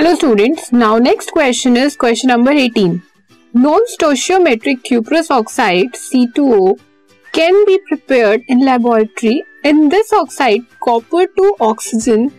Hello 0.00 0.14
students 0.14 0.68
now 0.72 0.98
next 0.98 1.30
question 1.30 1.76
is 1.76 1.96
question 2.00 2.28
number 2.28 2.56
18 2.56 2.92
non 3.54 3.84
stoichiometric 3.88 4.78
cuprous 4.84 5.30
oxide 5.32 5.96
C2O 5.96 6.72
can 7.34 7.64
be 7.64 7.76
prepared 7.78 8.42
in 8.50 8.64
laboratory 8.64 9.42
in 9.66 9.88
this 9.88 10.12
oxide 10.14 10.62
copper 10.80 11.24
to 11.36 11.50
oxygen 11.60 12.30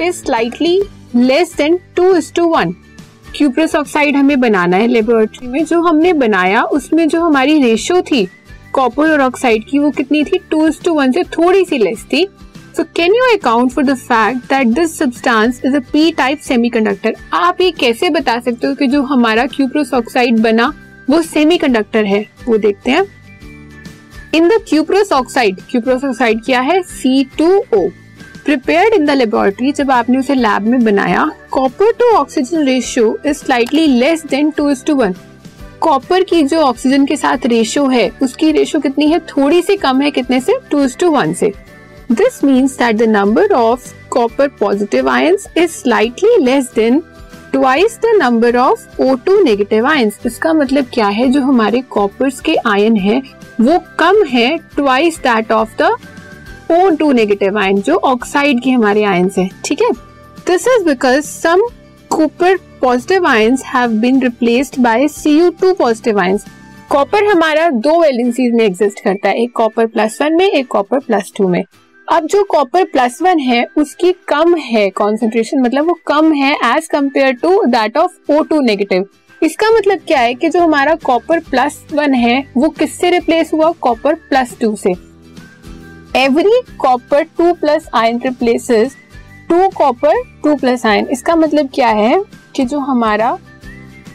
is 0.00 0.16
slightly 0.16 0.80
less 1.16 1.54
than 1.56 1.78
2:1 1.98 2.72
cuprous 3.36 3.76
oxide 3.76 4.16
हमें 4.16 4.40
बनाना 4.40 4.76
है 4.76 4.86
laboratory 4.86 5.48
में। 5.48 5.64
जो 5.64 5.80
हमने 5.82 6.12
बनाया, 6.12 6.62
उसमें 6.62 7.06
जो 7.08 7.20
हमारी 7.20 7.58
रेशियो 7.62 8.00
थी 8.02 8.26
कॉपर 8.72 9.10
और 9.10 9.20
ऑक्साइड 9.20 9.68
की, 9.70 9.78
वो 9.78 9.90
कितनी 9.90 10.24
थी? 10.24 10.38
2:1 10.54 11.12
से 11.12 11.22
थोड़ी 11.38 11.64
सी 11.64 11.78
लेस 11.78 12.04
थी। 12.04 12.26
So 12.76 12.84
can 12.96 13.14
you 13.14 13.24
account 13.34 13.72
for 13.72 13.84
the 13.84 13.94
fact 13.96 14.38
that 14.48 14.66
this 14.68 14.98
substance 14.98 15.60
is 15.66 15.76
a 15.76 15.80
P 15.92 16.10
type 16.12 16.38
semiconductor 16.38 17.14
आप 17.34 17.60
ये 17.60 17.70
कैसे 17.70 18.10
बता 18.10 18.38
सकते 18.40 18.66
हो 18.66 18.74
कि 18.74 18.86
जो 18.86 19.02
हमारा 19.02 19.46
क्यूप्रोस 19.46 19.92
ऑक्साइड 19.94 20.40
बना, 20.40 20.72
वो 21.10 21.20
सेमीकंडक्टर 21.22 22.04
है? 22.04 22.26
वो 22.48 22.58
देखते 22.58 22.90
हैं। 22.90 23.04
In 24.34 24.48
the 24.48 24.60
cuprous 24.68 25.12
oxide 25.12 25.60
cuprous 25.70 26.04
oxide 26.04 26.44
क्या 26.44 26.60
है? 26.60 26.80
C 26.82 27.24
two 27.38 27.48
O 27.48 27.88
prepared 28.44 28.94
in 28.94 29.06
the 29.06 29.10
laboratory 29.10 29.72
जब 29.72 29.90
आपने 29.90 30.18
उसे 30.18 30.34
लैब 30.34 30.62
में 30.62 30.84
बनाया 30.84 31.30
copper 31.50 31.92
to 31.92 32.14
oxygen 32.16 32.64
ratio 32.64 33.18
is 33.26 33.36
slightly 33.36 33.86
less 33.86 34.26
than 34.26 34.50
two 34.50 34.70
is 34.70 34.84
to 34.84 34.94
one 34.94 35.14
copper 35.80 36.22
की 36.22 36.42
जो 36.42 36.60
ऑक्सीजन 36.60 37.04
के 37.06 37.16
साथ 37.16 37.46
रेशियो 37.46 37.86
है, 37.86 38.08
उसकी 38.22 38.50
रेशियो 38.52 38.80
कितनी 38.80 39.10
है? 39.10 39.18
थोड़ी 39.28 39.62
सी 39.62 39.76
कम 39.76 40.00
है 40.00 40.10
कितने 40.10 40.40
से? 40.40 40.58
टू 40.70 40.84
इज़ 40.84 40.96
टू 40.98 41.10
वन 41.10 41.32
से। 41.32 41.52
This 42.10 42.40
means 42.42 42.76
that 42.76 42.98
the 42.98 43.06
number 43.06 43.44
of 43.52 43.94
copper 44.10 44.48
positive 44.48 45.08
ions 45.08 45.46
is 45.56 45.72
slightly 45.72 46.28
less 46.40 46.68
than 46.70 47.02
twice 47.52 47.96
the 47.98 48.12
number 48.18 48.50
of 48.56 48.84
O2 48.98 49.38
negative 49.44 49.84
ions. 49.84 50.26
इसका 50.26 50.52
मतलब 50.52 50.86
क्या 50.94 51.06
है? 51.06 51.28
जो 51.28 51.40
हमारे 51.40 51.80
कॉपर्स 51.80 52.40
के 52.40 52.54
आयन 52.66 52.96
है, 52.96 53.22
वो 53.60 53.78
कम 53.98 54.22
है 54.24 54.56
twice 54.58 55.18
that 55.18 55.52
of 55.52 55.82
the 55.82 55.96
O2 56.70 57.12
negative 57.12 57.58
ion 57.58 57.80
जो 57.80 57.94
ऑक्साइड 57.94 58.62
के 58.62 58.70
हमारे 58.70 59.04
आयन 59.04 59.30
है। 59.38 59.50
ठीक 59.64 59.82
है? 59.82 59.90
This 60.46 60.68
is 60.68 60.84
because 60.84 61.20
some 61.20 61.68
copper 62.10 62.56
positive 62.56 63.26
ions 63.26 63.62
have 63.66 63.90
been 63.90 64.22
replaced 64.22 64.80
by 64.80 65.08
Cu2 65.08 65.74
positive 65.74 66.20
ions 66.20 66.44
copper 66.90 67.24
हमारा 67.24 67.68
दो 67.68 68.00
वैलेंसीज 68.00 68.52
में 68.54 68.64
एग्जिस्ट 68.64 69.04
करता 69.04 69.28
है, 69.28 69.42
एक 69.42 69.52
कॉपर 69.52 69.86
प्लस 69.86 70.22
वन 70.22 70.34
में, 70.34 70.50
एक 70.50 70.66
कॉपर 70.66 70.98
प्लस 70.98 71.32
टू 71.36 71.48
में। 71.48 71.64
अब 72.08 72.26
जो 72.26 72.42
कॉपर 72.44 72.84
प्लस 72.84 73.18
वन 73.22 73.38
है, 73.38 73.64
उसकी 73.76 74.12
कम 74.28 74.54
है 74.56 74.88
कॉन्सेंट्रेशन 74.90 75.60
मतलब 75.60 75.86
वो 75.86 75.94
कम 76.06 76.32
है 76.32 76.52
as 76.66 76.86
compare 76.88 77.32
to 77.34 77.62
that 77.66 77.96
of 77.96 78.32
O 78.32 78.42
two 78.42 78.60
negative 78.60 79.08
इसका 79.42 79.70
मतलब 79.70 80.00
क्या 80.06 80.20
है 80.20 80.34
कि 80.34 80.48
जो 80.48 80.60
हमारा 80.60 80.94
कॉपर 81.04 81.40
प्लस 81.40 81.80
वन 81.92 82.14
है, 82.14 82.44
वो 82.56 82.68
किससे 82.68 83.10
रिप्लेस 83.10 83.50
हुआ? 83.54 83.70
कॉपर 83.80 84.14
प्लस 84.28 84.56
टू 84.60 84.74
से. 84.76 84.92
Every 86.16 86.60
copper 86.78 87.22
two 87.38 87.52
plus 87.54 87.88
ion 87.94 88.20
replaces 88.24 88.96
two 89.48 89.68
copper 89.76 90.22
two 90.44 90.54
plus 90.56 90.86
ion 90.86 91.06
इसका 91.12 91.36
मतलब 91.36 91.68
क्या 91.74 91.88
है 91.90 92.22
कि 92.56 92.64
जो 92.64 92.78
हमारा 92.80 93.36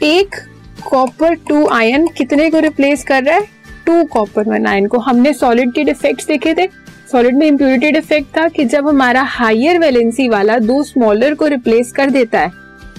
एक 0.04 0.36
कॉपर 0.84 1.36
टू 1.50 1.66
आयन 1.70 2.08
कितने 2.18 2.50
को 2.52 2.60
रिप्लेस 2.60 3.04
कर 3.04 3.24
रहा 3.24 3.36
है? 3.36 3.48
टू 3.86 4.04
कॉपर 4.14 4.50
वन 4.50 4.66
आयन 4.68 4.88
को. 4.88 4.98
हमने 5.00 5.34
सॉलिड 5.34 5.74
के 5.74 5.84
डिफेक्ट्स 5.84 6.28
देखे 6.28 6.54
थे. 6.54 6.68
सॉलिड 7.12 7.38
में 7.38 7.46
इम्प्यूरिटी 7.48 7.88
इफ़ेक्ट 7.90 8.28
था 8.38 8.48
कि 8.48 8.66
जब 8.66 8.88
हमारा 8.88 9.22
हाइयर 9.30 9.80
वैलेंसी 9.80 10.28
वाला 10.30 10.58
दो 10.60 10.82
स्मॉलर 10.84 11.34
को 11.36 11.48
रिप्लेस 11.48 11.92
कर 11.92 12.10
देता 12.10 12.40
है। 12.40 12.52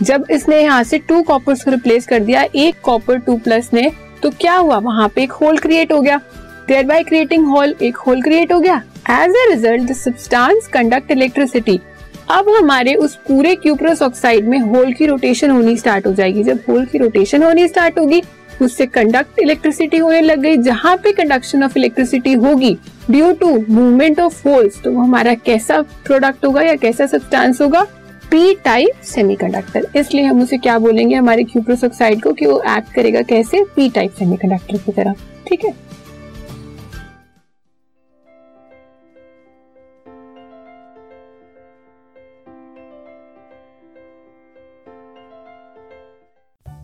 जब 0.03 0.27
इसने 0.31 0.61
यहाँ 0.61 0.83
से 0.85 0.99
टू 0.99 1.23
कॉपर 1.23 1.55
को 1.55 1.71
रिप्लेस 1.71 2.07
कर 2.07 2.21
दिया, 2.21 2.43
एक 2.45 2.81
कॉपर 2.83 3.19
टू 3.19 3.37
प्लस 3.39 3.71
ने 3.75 3.91
तो 4.23 4.31
क्या 4.33 4.55
हुआ? 4.55 4.79
वहाँ 4.79 5.09
पे 5.09 5.23
एक 5.23 5.33
होल 5.33 5.59
क्रिएट 5.59 5.93
हो 5.93 6.01
गया। 6.01 6.21
देयर 6.69 6.85
बाय 6.87 7.03
क्रिएटिंग 7.03 7.47
होल 7.47 7.75
एक 7.83 7.97
होल 7.97 8.23
क्रिएट 8.23 8.53
हो 8.53 8.59
गया। 8.61 8.77
As 9.11 9.31
a 9.31 9.49
result 9.51 9.93
substance 9.95 10.69
conduct 10.73 11.11
electricity 11.11 11.81
अब 12.31 12.49
हमारे 12.51 12.95
उस 12.97 13.17
पूरे 13.29 13.55
क्यूप्रस 13.57 14.03
ऑक्साइड 14.03 14.49
में 14.49 14.59
होल 14.61 14.93
की 14.93 15.07
रोटेशन 15.07 15.51
होनी 15.51 15.77
स्टार्ट 15.77 16.07
हो 16.07 16.13
जाएगी। 16.13 16.43
जब 16.43 16.59
होल 16.69 16.85
की 16.87 16.99
रोटेशन 16.99 17.43
होनी 17.43 17.67
स्टार्ट 17.69 17.99
होगी 17.99 18.23
उससे 18.61 18.87
कंडक्ट 18.87 19.39
इलेक्ट्रिसिटी 19.39 19.99
होने 19.99 20.21
लग 20.21 20.41
गई। 20.41 20.57
जहाँ 20.59 20.97
पे 20.97 21.13
कंडक्शन 21.13 21.65
ऑफ़ 21.65 21.79
इलेक्ट्रिसिटी 21.79 22.33
होगी 22.35 22.77
due 23.11 23.33
to 23.33 23.49
movement 23.71 24.21
of 24.21 24.49
holes 24.49 24.81
तो 24.83 24.93
वो 24.93 25.03
हमारा 25.03 25.35
कैसा 25.37 25.81
प्रोडक्ट 26.07 26.45
होगा 26.45 26.63
या 26.63 26.75
कैसा 26.77 27.07
सब्सटेंस 27.07 27.61
होगा? 27.61 27.83
पी 28.31 28.55
टाइप 28.65 29.01
सेमीकंडक्टर 29.05 29.87
इसलिए 29.97 30.25
हम 30.25 30.43
उसे 30.43 30.59
क्या 30.59 30.79
बोलेंगे? 30.79 31.15
हमारे 31.15 31.45
क्यूप्रोस 31.45 31.85
ऑक्साइड 31.85 32.23
को 32.23 32.33
कि 32.33 32.47
वो 32.47 32.61
एक्ट 32.69 32.93
करेगा 32.95 33.23
कैसे? 33.23 33.65
पी 33.77 33.89
टाइप 33.91 34.15
सेमीकंडक्टर 34.19 34.77
की 34.77 34.93
तरह। 34.93 35.15
ठीक 35.49 35.65
है? 35.65 35.73